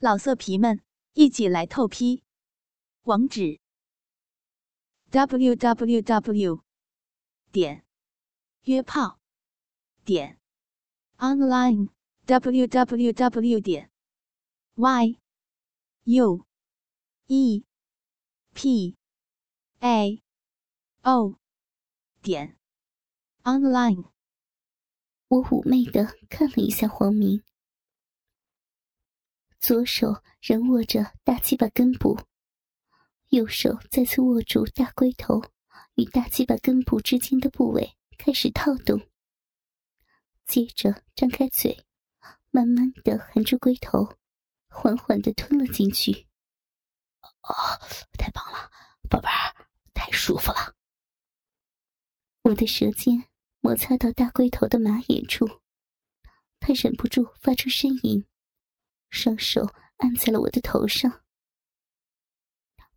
[0.00, 0.80] 老色皮们，
[1.14, 2.22] 一起来透批！
[3.02, 3.58] 网址
[5.10, 6.62] ：w w w
[7.50, 7.84] 点
[8.62, 9.18] 约炮
[10.04, 10.38] 点
[11.16, 11.88] online
[12.26, 13.90] w w w 点
[14.76, 15.18] y
[16.04, 16.46] u
[17.26, 17.64] e
[18.54, 18.96] p
[19.80, 20.22] a
[21.02, 21.40] o
[22.22, 22.56] 点
[23.42, 24.04] online。
[25.26, 27.42] 我妩媚的看了一下黄明。
[29.60, 32.18] 左手仍握着大鸡巴根部，
[33.30, 35.42] 右手再次握住大龟头
[35.94, 39.00] 与大鸡巴根部之间的部位，开始套动。
[40.46, 41.84] 接着张开嘴，
[42.50, 44.16] 慢慢的含住龟头，
[44.68, 46.26] 缓缓的吞了进去。
[47.42, 47.52] 哦，
[48.16, 48.70] 太棒了，
[49.10, 50.74] 宝贝儿，太舒服了。
[52.42, 53.24] 我的舌尖
[53.60, 55.46] 摩擦到大龟头的马眼处，
[56.60, 58.24] 他忍不住发出呻吟。
[59.10, 61.22] 双手按在了我的头上，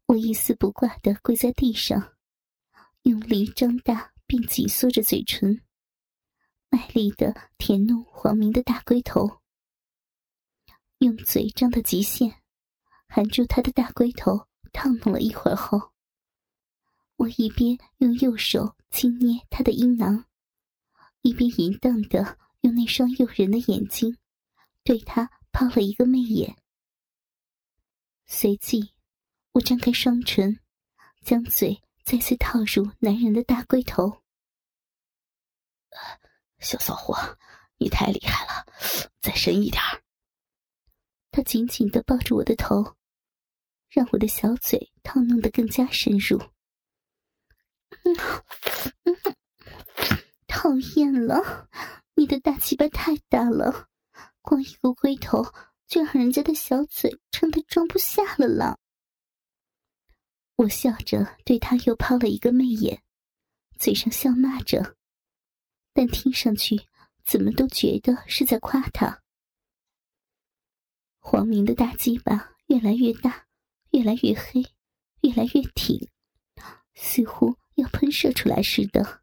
[0.08, 2.16] 我一丝不挂的跪在地上，
[3.03, 5.64] 用力张大并紧缩着嘴唇，
[6.70, 9.42] 卖力的舔弄黄明的大龟头。
[11.00, 12.42] 用嘴张到极限，
[13.08, 15.94] 含住他的大龟头，烫弄了一会儿后，
[17.16, 20.25] 我一边用右手轻捏他的阴囊，
[21.22, 24.18] 一边淫荡的用那双诱人的眼睛
[24.84, 25.31] 对他。
[25.52, 26.55] 抛了一个媚眼，
[28.25, 28.94] 随即
[29.52, 30.59] 我张开双唇，
[31.21, 34.22] 将嘴再次套入男人的大龟头。
[36.59, 37.38] 小骚货，
[37.77, 38.66] 你太厉害了，
[39.19, 39.81] 再深一点。
[41.31, 42.95] 他紧紧的抱住我的头，
[43.89, 46.39] 让我的小嘴套弄得更加深入。
[50.47, 51.69] 讨厌了，
[52.16, 53.89] 你的大鸡巴太大了。
[54.42, 55.44] 光一个龟头
[55.88, 58.78] 就让人家的小嘴撑得装不下了啦！
[60.56, 63.03] 我笑着对他又抛了一个媚眼，
[63.78, 64.97] 嘴上笑骂着，
[65.94, 66.79] 但听上去
[67.25, 69.22] 怎么都觉得是在夸他。
[71.19, 73.47] 黄明的大鸡巴越来越大，
[73.91, 74.62] 越来越黑，
[75.22, 76.09] 越来越挺，
[76.96, 79.22] 似乎要喷射出来似的。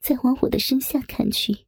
[0.00, 1.66] 再往我的身下看去。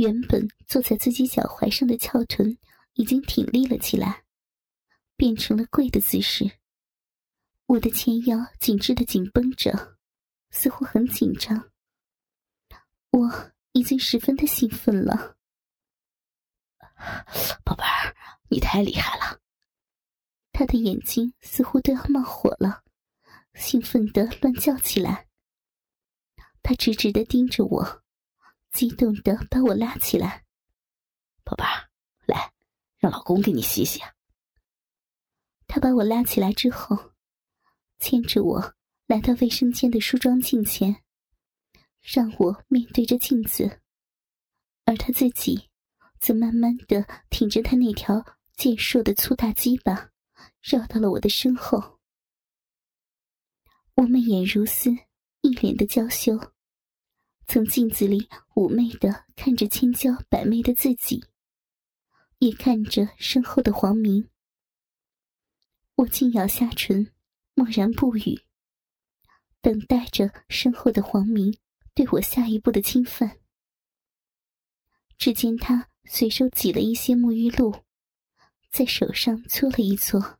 [0.00, 2.56] 原本坐在自己脚踝上的翘臀
[2.94, 4.24] 已经挺立了起来，
[5.14, 6.50] 变成了跪的姿势。
[7.66, 9.98] 我的前腰紧致的紧绷着，
[10.48, 11.70] 似乎很紧张。
[13.10, 15.36] 我已经十分的兴奋了，
[17.62, 18.16] 宝贝儿，
[18.48, 19.38] 你太厉害了！
[20.50, 22.84] 他的眼睛似乎都要冒火了，
[23.52, 25.28] 兴奋的乱叫起来。
[26.62, 28.02] 他直直的盯着我。
[28.72, 30.44] 激动的把我拉起来，
[31.44, 31.90] 宝贝儿，
[32.26, 32.52] 来，
[32.98, 34.00] 让老公给你洗洗。
[35.66, 37.12] 他把我拉起来之后，
[37.98, 38.74] 牵着我
[39.06, 41.02] 来到卫生间的梳妆镜前，
[42.00, 43.80] 让我面对着镜子，
[44.84, 45.68] 而他自己
[46.18, 48.24] 则慢慢的挺着他那条
[48.56, 50.10] 健硕的粗大鸡巴，
[50.60, 51.98] 绕到了我的身后。
[53.94, 54.90] 我媚眼如丝，
[55.42, 56.38] 一脸的娇羞。
[57.52, 61.24] 从镜子里妩媚的看着千娇百媚的自己，
[62.38, 64.30] 也看着身后的黄明。
[65.96, 67.12] 我轻咬下唇，
[67.54, 68.40] 默然不语，
[69.60, 71.58] 等待着身后的黄明
[71.92, 73.40] 对我下一步的侵犯。
[75.18, 77.74] 只见他随手挤了一些沐浴露，
[78.70, 80.38] 在手上搓了一搓，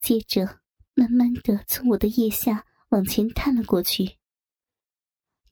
[0.00, 0.60] 接着
[0.94, 4.21] 慢慢的从我的腋下往前探了过去。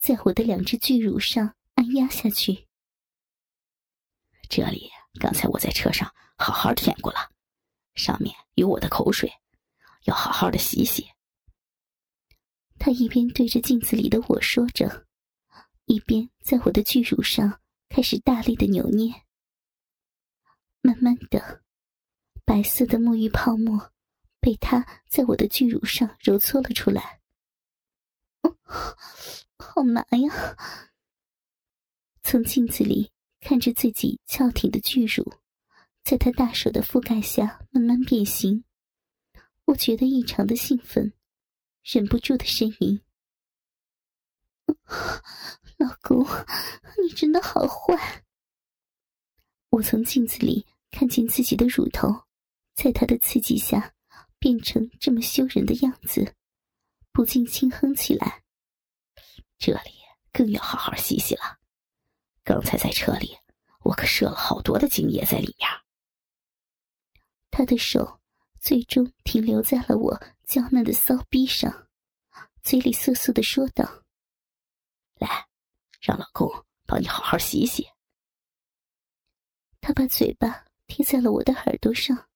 [0.01, 2.67] 在我的两只巨乳上按压下去。
[4.49, 4.91] 这里
[5.21, 7.31] 刚才我在车上好好舔过了，
[7.95, 9.31] 上面有我的口水，
[10.05, 11.07] 要好好的洗洗。
[12.79, 15.07] 他一边对着镜子里的我说着，
[15.85, 19.13] 一边在我的巨乳上开始大力的扭捏。
[20.81, 21.63] 慢慢的，
[22.47, 23.93] 白色的沐浴泡沫
[24.41, 27.21] 被他在我的巨乳上揉搓了出来。
[29.61, 30.57] 好难呀！
[32.23, 35.35] 从镜子里看着自己翘挺的巨乳，
[36.03, 38.65] 在他大手的覆盖下慢慢变形，
[39.67, 41.13] 我觉得异常的兴奋，
[41.83, 43.01] 忍不住的呻吟
[45.77, 46.27] ：“老公，
[47.03, 48.25] 你真的好坏！”
[49.71, 52.25] 我从镜子里看见自己的乳头，
[52.75, 53.95] 在他的刺激下
[54.39, 56.35] 变成这么羞人的样子，
[57.13, 58.43] 不禁轻哼起来。
[59.61, 59.93] 这里
[60.33, 61.59] 更要好好洗洗了。
[62.43, 63.37] 刚才在车里，
[63.85, 65.69] 我可射了好多的精液在里面。
[67.51, 68.21] 他的手
[68.59, 71.89] 最终停留在了我娇嫩的骚逼上，
[72.63, 74.03] 嘴里瑟瑟的说道
[75.21, 75.47] ：“来，
[76.01, 76.51] 让老公
[76.87, 77.87] 帮你好好洗洗。”
[79.83, 82.29] 他把嘴巴贴在了我的耳朵上，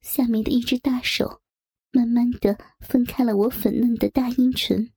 [0.00, 1.42] 下面的一只大手
[1.90, 4.90] 慢慢的分开了我粉嫩的大阴唇，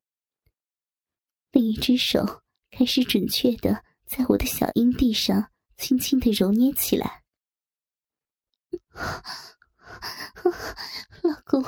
[1.53, 2.41] 另一只手
[2.71, 7.21] 开始准确的在我的小阴蒂上轻轻的揉捏起来。
[11.21, 11.63] 老公，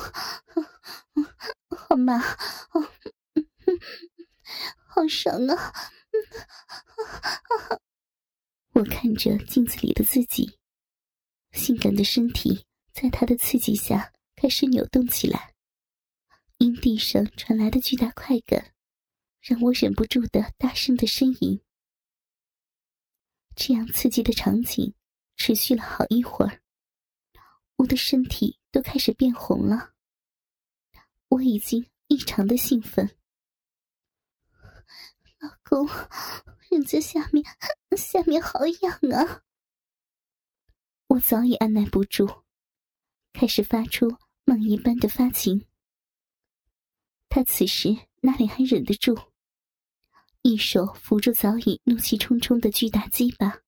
[1.70, 2.18] 好麻，
[4.88, 5.74] 好爽啊！
[8.74, 10.58] 我看着镜子里的自己，
[11.52, 15.54] 性感的身体在他的刺激下开始扭动起来，
[16.58, 18.74] 阴蒂上传来的巨大快感，
[19.46, 21.62] 让我忍不住的大声的呻吟。
[23.56, 24.96] 这样刺激的场景
[25.38, 26.64] 持续了好一会儿，
[27.76, 29.94] 我的身体都开始变红了，
[31.28, 33.16] 我已经异常的兴奋。
[35.38, 35.88] 老公，
[36.72, 37.46] 人家下面
[37.96, 39.44] 下面好痒啊！
[41.06, 42.44] 我早已按耐不住，
[43.32, 45.68] 开始发出梦一般的发情。
[47.30, 49.16] 他此时哪里还忍得住？
[50.46, 53.62] 一手扶住早已怒气冲冲的巨大鸡巴，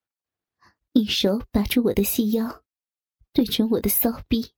[0.94, 2.62] 一手把住我的细腰，
[3.34, 4.52] 对准我的骚逼，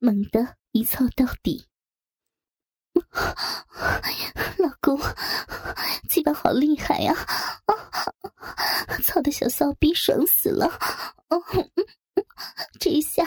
[0.00, 1.68] 猛地一操到底。
[4.58, 5.00] 老公，
[6.08, 7.14] 鸡巴好厉害呀！
[9.04, 10.68] 操的小骚逼爽死了！
[12.80, 13.24] 这一下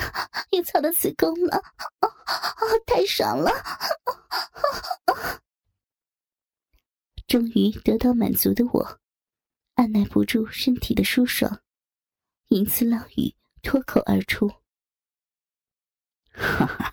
[0.49, 1.63] 又操到子宫了，
[2.85, 3.49] 太爽了！
[7.27, 8.99] 终于得到满足的我，
[9.75, 11.61] 按耐不住身体的舒爽，
[12.49, 14.47] 银丝浪语脱口而出
[16.31, 16.91] ：“哈哈。”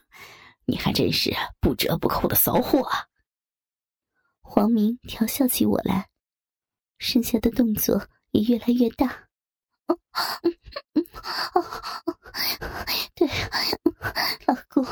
[0.64, 3.08] 你还真是不折不扣的骚货啊！
[4.40, 6.08] 黄明调笑起我来，
[6.98, 9.28] 剩下的动作也越来越大。
[13.14, 13.28] 对，
[14.46, 14.84] 老公，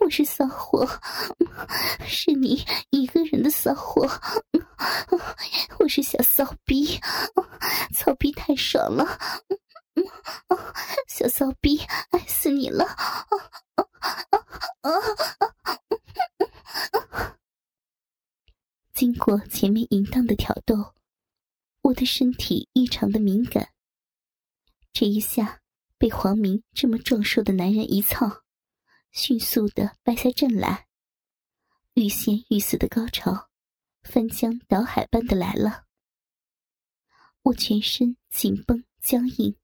[0.00, 0.88] 我是骚货，
[2.06, 4.08] 是你一个人的骚货。
[5.78, 7.00] 我是小骚逼，
[7.92, 9.18] 骚逼太爽了，
[11.08, 11.78] 小骚逼
[12.10, 12.86] 爱死你了。
[18.94, 20.94] 经过前面淫荡的挑逗，
[21.82, 23.68] 我的身体异常的敏感。
[24.92, 25.62] 这一下
[25.96, 28.42] 被黄明这么壮硕的男人一操，
[29.10, 30.86] 迅速的败下阵来，
[31.94, 33.48] 欲仙欲死的高潮，
[34.02, 35.86] 翻江倒海般的来了。
[37.42, 39.56] 我全身紧绷僵硬，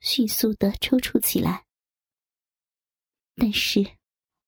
[0.00, 1.66] 迅速的抽搐起来。
[3.34, 3.96] 但是，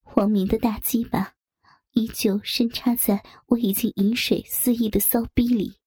[0.03, 1.35] 黄明的大鸡巴
[1.93, 5.79] 依旧深插在我已经饮水肆意的骚逼里，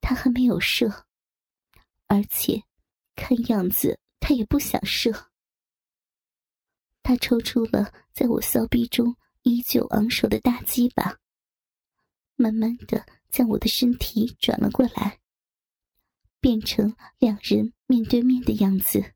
[0.00, 1.06] 他还没有射，
[2.06, 2.64] 而且
[3.16, 5.30] 看样子他也不想射。
[7.02, 11.18] 他抽出了在我骚逼中依旧昂首的大鸡巴，
[12.36, 15.18] 慢慢的将我的身体转了过来，
[16.40, 19.14] 变成两人面对面的样子。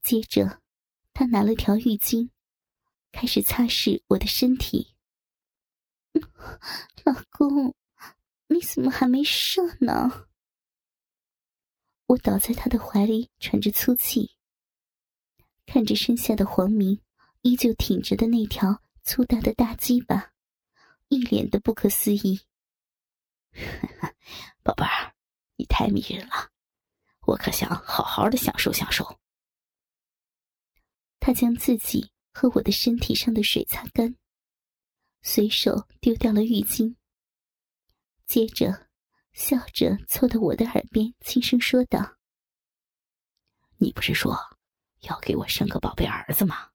[0.00, 0.60] 接着。
[1.16, 2.30] 他拿了条浴巾，
[3.12, 4.96] 开始擦拭我的身体。
[7.06, 7.72] 老公，
[8.48, 10.26] 你怎么还没射呢？
[12.06, 14.36] 我倒在他的怀里喘着粗气，
[15.64, 17.00] 看着身下的黄明
[17.40, 20.32] 依旧挺着的那条粗大的大鸡巴，
[21.08, 22.40] 一脸的不可思议。
[24.62, 25.14] 宝贝儿，
[25.56, 26.50] 你太迷人了，
[27.26, 29.18] 我可想好好的享受享受。
[31.20, 34.14] 他将自己和我的身体上的水擦干，
[35.22, 36.96] 随手丢掉了浴巾。
[38.26, 38.83] 接着，
[39.34, 42.16] 笑着凑到我的耳边轻声说道
[43.78, 44.38] ：“你不是说
[45.00, 46.70] 要给我生个宝贝儿子吗？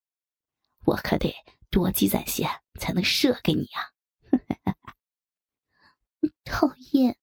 [0.86, 1.34] 我可得
[1.70, 2.46] 多积攒些
[2.78, 3.92] 才能射给你呀！
[6.44, 7.18] ”讨厌，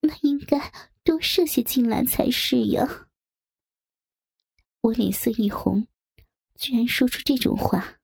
[0.00, 0.72] 那应该
[1.04, 3.06] 多射些进来才是呀。
[4.80, 5.86] 我脸色一红。
[6.56, 8.00] 居然说出这种话，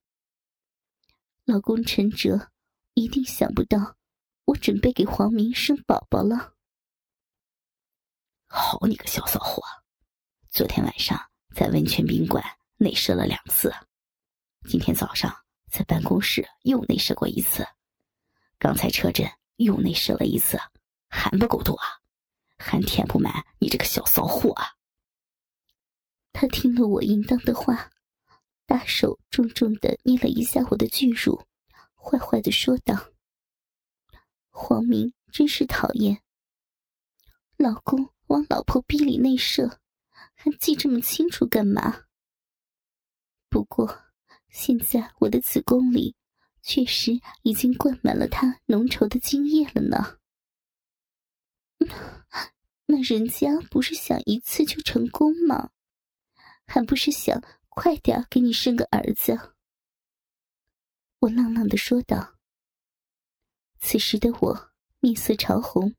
[1.44, 2.52] 老公陈哲
[2.92, 3.96] 一定想不到
[4.54, 6.54] 我准备给黄明生宝宝了。
[8.46, 9.60] 好你个小骚货！
[10.48, 11.20] 昨天晚上
[11.56, 12.40] 在温泉宾馆
[12.76, 13.74] 内射了两次，
[14.68, 15.34] 今天早上
[15.72, 17.66] 在办公室又内射过一次，
[18.56, 20.56] 刚才车震又内射了一次，
[21.08, 21.86] 还不够多啊？
[22.56, 24.68] 还填不满你这个小骚货啊！
[26.32, 27.90] 他听了我淫荡的话，
[28.66, 31.44] 大手重重的捏了一下我的巨乳，
[31.96, 32.94] 坏坏的说道
[34.56, 36.22] ：“黄明真是讨厌，
[37.56, 39.80] 老公往老婆逼里内射，
[40.32, 42.04] 还记这么清楚干嘛？
[43.50, 44.04] 不过
[44.48, 46.14] 现在我的子宫里
[46.62, 50.20] 确实已经灌满了他浓稠的精液了呢。
[52.86, 55.70] 那人家不是想一次就成功吗？”
[56.64, 59.36] 还不是想快点给你生个儿子？
[61.18, 62.33] 我浪浪的说道。
[63.86, 65.94] 此时的我面色潮红，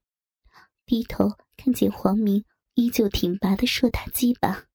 [0.87, 4.65] 低头看见黄明依旧挺拔的硕大鸡巴，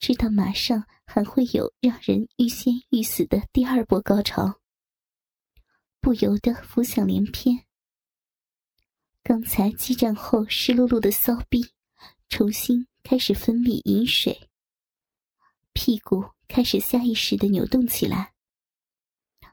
[0.00, 4.58] 知道马上还会有让人欲仙欲死的第二波高潮，
[6.00, 7.66] 不由得浮想联翩。
[9.22, 11.74] 刚才激战后湿漉漉的骚逼，
[12.30, 14.48] 重新开始分泌饮水。
[15.74, 18.32] 屁股开始下意识的扭动起来，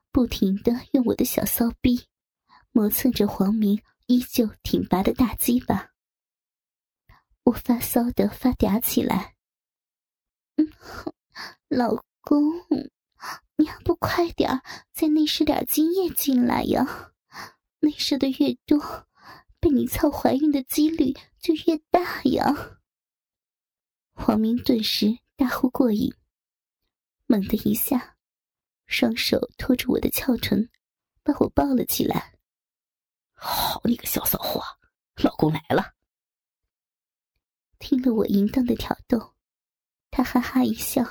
[0.10, 2.08] 不停的用我的小骚逼
[2.72, 5.92] 磨蹭着黄明依旧挺拔的大鸡巴。
[7.44, 9.36] 我发骚的发嗲起来
[10.58, 10.68] ：“嗯，
[11.68, 12.54] 老公，
[13.56, 14.62] 你要不快点
[14.94, 17.14] 再内射点精液进来呀？
[17.80, 19.08] 内射的越多，
[19.60, 22.80] 被你操怀孕的几率就越大呀！”
[24.14, 25.20] 黄明顿时。
[25.40, 26.14] 大呼过瘾，
[27.26, 28.18] 猛的一下，
[28.88, 30.70] 双手托住我的翘臀，
[31.24, 32.38] 把我抱了起来。
[33.41, 34.62] 好你个小骚货，
[35.24, 35.93] 老公来了！
[37.79, 39.34] 听了我淫荡的挑逗，
[40.12, 41.01] 他哈哈一笑，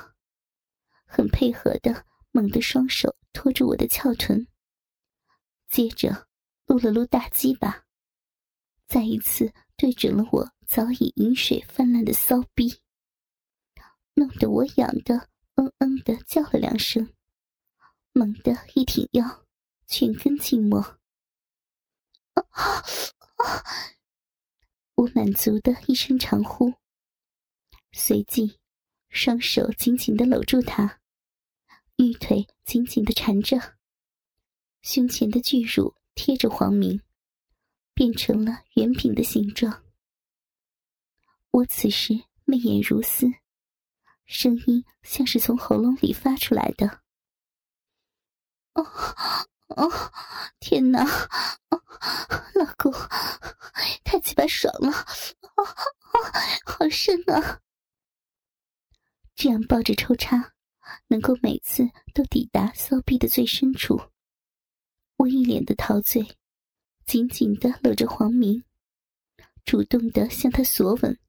[1.05, 4.47] 很配合的猛地双手托住我的翘臀，
[5.69, 6.27] 接着
[6.67, 7.85] 撸了撸大鸡巴，
[8.87, 12.81] 再一次对准了我早已饮水泛滥的骚逼。
[14.13, 17.11] 弄得我痒的嗯嗯的叫了两声，
[18.11, 19.45] 猛地一挺腰，
[19.87, 20.98] 全根静默。
[22.51, 22.83] 啊
[23.37, 23.63] 啊！
[24.95, 26.73] 我满足的一声长呼，
[27.91, 28.59] 随即
[29.09, 30.99] 双手紧紧的搂住他，
[31.97, 33.77] 玉腿紧紧的缠着，
[34.81, 37.01] 胸前的巨乳贴着黄明，
[37.93, 39.83] 变成了圆饼的形状。
[41.51, 43.27] 我此时媚眼如丝。
[44.25, 47.01] 声音像是从喉咙里发出来的。
[48.75, 48.85] 哦
[49.69, 49.89] 哦，
[50.59, 51.03] 天哪！
[51.69, 51.81] 哦，
[52.55, 52.91] 老公，
[54.03, 54.89] 太鸡巴爽了！
[55.55, 56.19] 哦哦，
[56.65, 57.61] 好深啊！
[59.35, 60.53] 这样抱着抽插，
[61.07, 64.01] 能够每次都抵达骚逼的最深处。
[65.17, 66.37] 我一脸的陶醉，
[67.05, 68.63] 紧紧的搂着黄明，
[69.65, 71.19] 主动的向他索吻。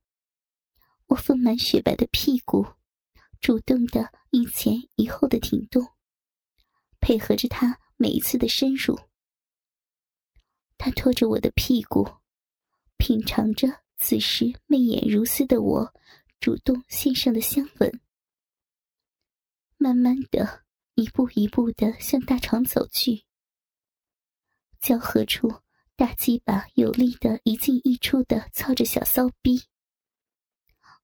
[1.06, 2.66] 我丰满雪白的屁股。
[3.40, 5.94] 主动的一前一后的挺动，
[7.00, 8.98] 配合着他每一次的深入。
[10.78, 12.08] 他拖着我的屁股，
[12.96, 15.94] 品尝着此时媚眼如丝的我
[16.40, 18.00] 主动献上的香吻。
[19.76, 20.64] 慢慢的，
[20.94, 23.26] 一步一步的向大床走去。
[24.80, 25.60] 交合处，
[25.94, 29.64] 大鸡巴有力的一进一出的操着小骚逼。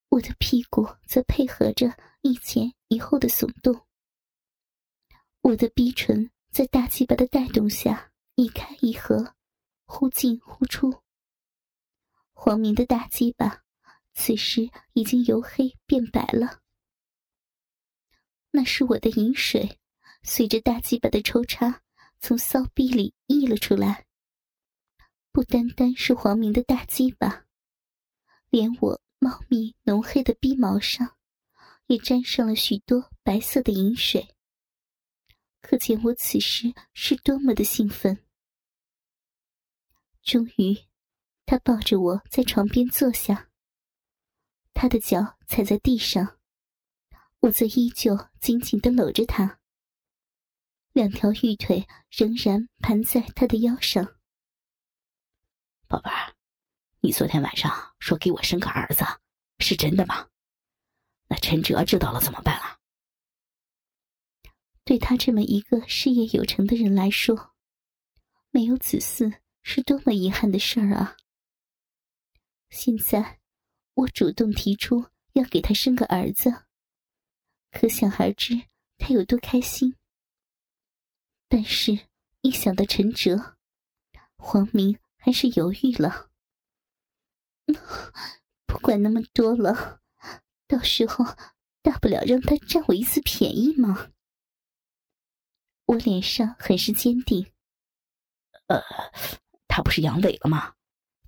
[0.08, 3.86] 我的屁股则配合着一前一后的耸动，
[5.42, 9.34] 我的逼唇在大鸡巴的带动下一开一合，
[9.84, 11.02] 忽进忽出。
[12.32, 13.62] 黄明的大鸡巴
[14.14, 16.62] 此时已经由黑变白了，
[18.52, 19.78] 那是我的饮水，
[20.22, 21.82] 随着大鸡巴的抽插
[22.20, 24.06] 从骚逼里溢了出来。
[25.32, 27.44] 不单单是黄明的大鸡巴，
[28.48, 28.98] 连我。
[29.18, 31.16] 茂密浓黑的逼毛上，
[31.86, 34.35] 也沾上了许多白色的饮水。
[35.68, 38.24] 可见我此时是多么的兴奋。
[40.22, 40.78] 终于，
[41.44, 43.48] 他抱着我在床边坐下，
[44.72, 46.38] 他的脚踩在地上，
[47.40, 49.58] 我则依旧紧紧的搂着他，
[50.92, 54.16] 两条玉腿仍然盘在他的腰上。
[55.88, 56.32] 宝贝儿。
[57.00, 59.04] 你昨天晚上说给我生个儿子，
[59.58, 60.28] 是真的吗？
[61.26, 62.78] 那陈哲知道了怎么办啊？
[64.86, 67.52] 对他这么一个事业有成的人来说，
[68.50, 71.16] 没有子嗣是多么遗憾的事儿啊！
[72.70, 73.40] 现在
[73.94, 76.66] 我主动提出要给他生个儿子，
[77.72, 79.96] 可想而知他有多开心。
[81.48, 82.06] 但是，
[82.42, 83.56] 一想到陈哲，
[84.36, 86.30] 黄明还是犹豫了。
[88.66, 90.00] 不管那么多了，
[90.68, 91.24] 到时候
[91.82, 94.12] 大不了让他占我一次便宜嘛。
[95.86, 97.52] 我脸上很是坚定。
[98.66, 98.82] 呃，
[99.66, 100.74] 他不是阳痿了吗？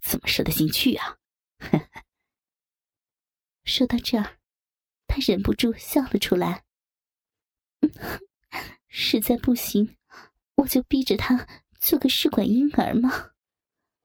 [0.00, 1.18] 怎么射得进去啊？
[3.64, 4.38] 说到这儿，
[5.06, 6.64] 他忍不住笑了出来。
[8.88, 9.96] 实在不行，
[10.56, 11.46] 我就逼着他
[11.78, 13.32] 做个试管婴儿嘛，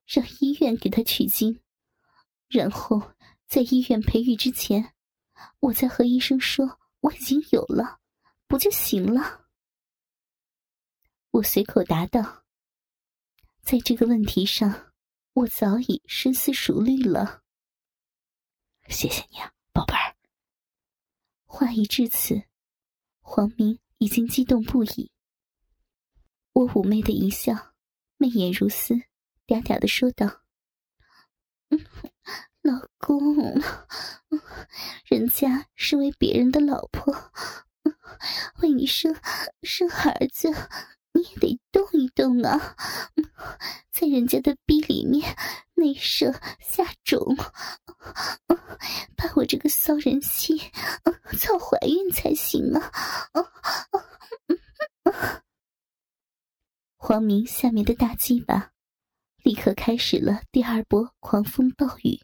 [0.05, 1.61] 让医院给他取精，
[2.49, 3.13] 然后
[3.47, 4.93] 在医院培育之前，
[5.59, 8.01] 我再和医生说我已经有了，
[8.47, 9.42] 不就行了？
[11.33, 12.43] 我随口答道
[13.65, 14.93] ：“在这个问题上，
[15.33, 17.41] 我早已深思熟虑了。”
[18.87, 20.15] 谢谢你啊，宝贝儿。
[21.45, 22.43] 话已至此，
[23.19, 25.11] 黄明已经激动不已。
[26.51, 27.73] 我妩媚的一笑，
[28.17, 28.93] 媚眼如丝，
[29.47, 30.43] 嗲嗲的说道
[32.61, 33.59] ：“老公，
[35.05, 37.11] 人家是为别人的老婆，
[38.61, 39.15] 为你生
[39.63, 40.51] 生孩子。”
[41.13, 42.75] 你也得动一动啊，
[43.91, 45.35] 在人家的逼里面
[45.75, 47.35] 内射下种，
[49.15, 50.57] 把我这个骚人妻
[51.37, 52.83] 操怀孕才行啊！
[56.97, 58.71] 黄明下面的大鸡巴
[59.43, 62.19] 立刻开始了第二波狂风暴雨，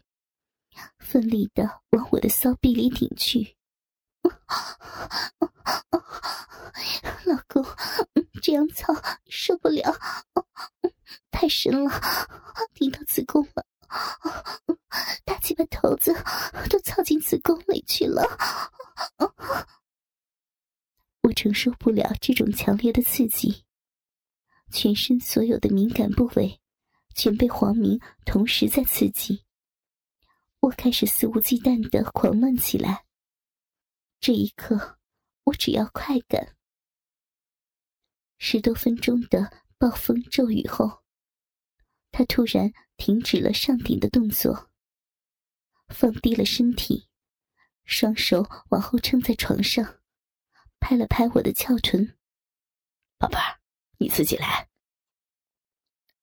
[0.98, 3.56] 奋力的往我的骚逼里顶去。
[7.24, 7.62] 老公，
[8.50, 8.92] 这样操
[9.28, 9.96] 受不了，
[11.30, 11.90] 太深了，
[12.74, 13.64] 顶到子宫了，
[15.24, 16.12] 大鸡巴头子
[16.68, 18.24] 都操进子宫里去了，
[21.22, 23.64] 我承受不了这种强烈的刺激，
[24.72, 26.60] 全身所有的敏感部位
[27.14, 29.44] 全被黄明同时在刺激，
[30.58, 33.04] 我开始肆无忌惮的狂乱起来。
[34.18, 34.98] 这一刻，
[35.44, 36.56] 我只要快感。
[38.42, 41.02] 十多分钟的暴风骤雨后，
[42.10, 44.70] 他突然停止了上顶的动作，
[45.88, 47.10] 放低了身体，
[47.84, 50.00] 双手往后撑在床上，
[50.80, 52.16] 拍了拍我的翘臀
[53.18, 53.60] ：“宝贝儿，
[53.98, 54.70] 你自己来。”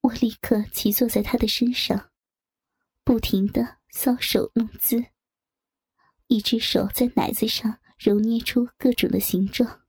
[0.01, 2.09] 我立刻骑坐在他的身上，
[3.03, 5.05] 不停的搔首弄姿，
[6.25, 7.79] 一只手在奶子上。
[7.99, 9.86] 揉捏出各种的形状，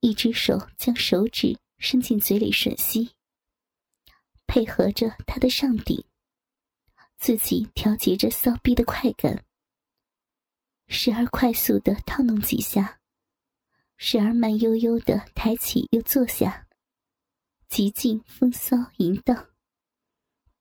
[0.00, 3.10] 一只手将手指伸进嘴里吮吸，
[4.46, 6.02] 配合着他的上顶，
[7.18, 9.44] 自己调节着骚逼的快感，
[10.88, 13.00] 时而快速的套弄几下，
[13.98, 16.66] 时而慢悠悠的抬起又坐下，
[17.68, 19.48] 极尽风骚淫荡。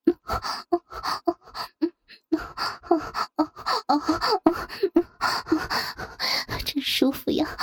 [6.66, 7.58] 真舒服呀，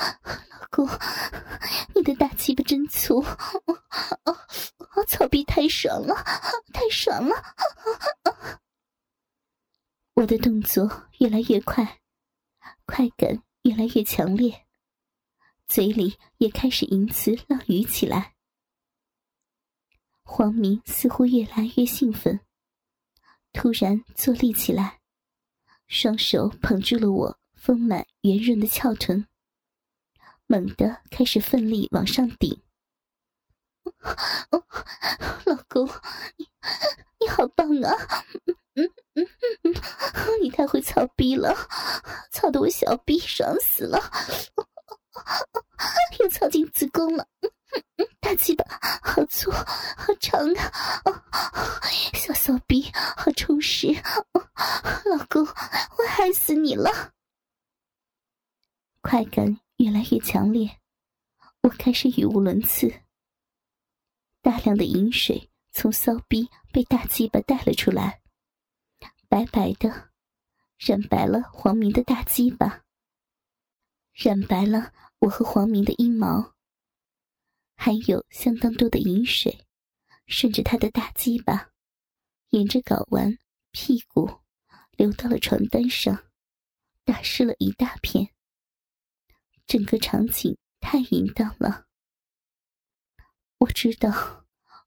[0.00, 0.88] 老公，
[1.94, 3.22] 你的大鸡巴真粗，
[5.06, 6.14] 草逼太爽了，
[6.72, 7.34] 太爽了！
[10.14, 12.00] 我的动作越来越快，
[12.86, 14.66] 快感越来越强烈，
[15.66, 18.34] 嘴里也开始淫词浪语起来。
[20.22, 22.40] 黄明似乎越来越兴奋。
[23.52, 25.00] 突然坐立起来，
[25.88, 29.26] 双手捧住了我丰满圆润的翘臀，
[30.50, 32.60] 猛地开始奋力往上顶。
[35.44, 35.88] 老公，
[36.36, 36.48] 你
[37.20, 37.94] 你好棒啊！
[38.74, 38.84] 嗯
[39.14, 39.28] 嗯
[39.62, 39.72] 嗯，
[40.42, 41.54] 你太会操逼了，
[42.32, 44.00] 操的我小逼爽死了，
[46.18, 47.28] 又操进子宫了。
[48.18, 48.64] 大鸡巴
[49.04, 50.40] 好粗好长
[51.04, 51.22] 啊！
[52.14, 53.86] 小骚逼好充实，
[55.04, 57.12] 老公，我害死你了！
[59.00, 60.78] 快感越来越强烈，
[61.62, 63.00] 我开始语无伦次。
[64.42, 68.20] 大量的饮水从骚逼被大鸡巴带了出来，
[69.26, 70.10] 白白的，
[70.76, 72.84] 染白了黄明的大鸡巴，
[74.12, 76.54] 染白了我和黄明的阴毛。
[77.74, 79.66] 还有相当多的饮水，
[80.26, 81.70] 顺着他的大鸡巴，
[82.50, 83.38] 沿着睾丸、
[83.70, 84.30] 屁股，
[84.98, 86.26] 流到了床单上，
[87.02, 88.28] 打湿了一大片。
[89.70, 91.86] 整个场景太淫荡了。
[93.58, 94.44] 我知道，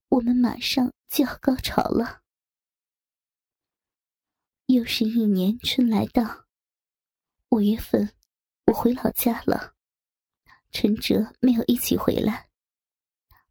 [0.09, 2.21] 我们马上就要高潮了。
[4.65, 6.47] 又是一年春来到，
[7.51, 8.13] 五月份，
[8.65, 9.73] 我回老家了，
[10.71, 12.49] 陈哲没有一起回来。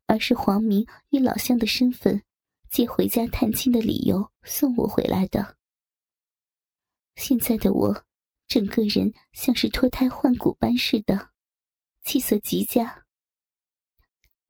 [0.04, 2.22] 而是黄明以老乡的身份，
[2.68, 5.56] 借回家探亲的理由送我回来的。
[7.16, 8.04] 现在的我，
[8.52, 11.30] 整个人像是脱胎换骨般似的，
[12.04, 13.06] 气色极佳。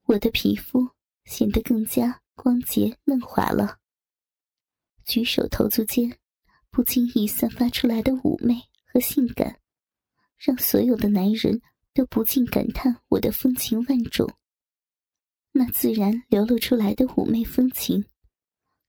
[0.07, 0.91] 我的皮肤
[1.25, 3.79] 显得更加光洁嫩滑了。
[5.05, 6.19] 举手投足间，
[6.69, 9.61] 不经意散发出来的妩媚和性感，
[10.37, 11.63] 让所有的男人
[11.95, 14.29] 都不禁感叹我的风情万种。
[15.53, 18.05] 那自然流露出来的妩媚风情，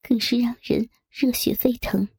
[0.01, 2.09] 更是让人热血沸腾。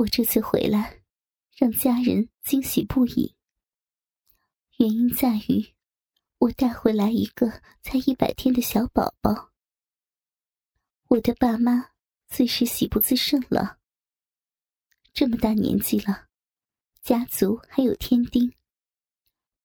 [0.00, 1.02] 我这次回来，
[1.54, 3.34] 让家人惊喜不已。
[4.78, 5.74] 原因在于，
[6.38, 9.50] 我带回来一个才一百天的小宝宝。
[11.08, 11.90] 我的爸妈
[12.28, 13.78] 自是喜不自胜了。
[15.12, 16.28] 这么大年纪了，
[17.02, 18.54] 家族还有添丁，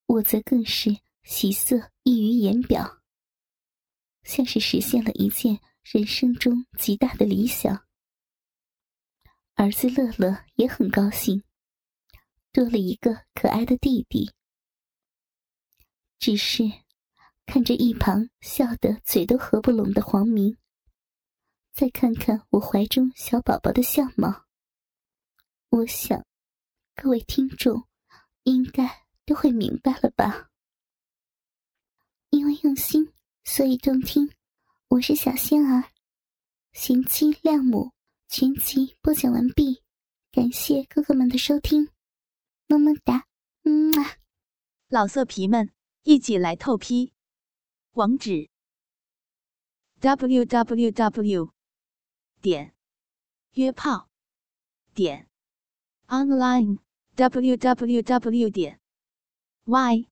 [0.05, 3.01] 我则更是喜色溢于言表，
[4.23, 7.84] 像是实现了一件人生中极大的理想。
[9.57, 11.41] 儿子乐乐也很高兴，
[12.51, 14.29] 多了一个可爱的弟弟。
[16.19, 16.63] 只是
[17.45, 20.57] 看着一旁笑得嘴都合不拢的黄明，
[21.71, 24.43] 再看看我怀中小宝宝的相貌，
[25.69, 26.25] 我想，
[26.93, 27.87] 各位听众
[28.43, 30.49] 应该都会明白了吧？
[32.29, 33.13] 因为用心，
[33.45, 34.29] 所以动听。
[34.89, 35.91] 我是小仙儿，
[36.73, 37.94] 贤妻良母。
[38.27, 39.83] 全集播讲完毕，
[40.31, 41.91] 感谢哥哥们的收听，
[42.67, 43.27] 么么哒，
[43.63, 44.17] 嗯啊，
[44.89, 45.71] 老色皮们
[46.03, 47.13] 一起来透批，
[47.91, 48.49] 网址
[49.99, 51.53] ：w w w
[52.41, 52.75] 点
[53.53, 54.09] 约炮
[54.93, 55.29] 点
[56.07, 56.79] online
[57.15, 58.81] w w w 点
[59.65, 60.09] y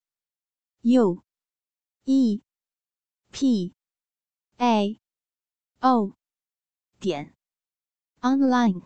[0.81, 1.23] u
[2.05, 2.41] e
[3.31, 3.73] p
[4.57, 4.99] a
[5.79, 6.15] o
[6.99, 7.32] 点。
[8.23, 8.81] Online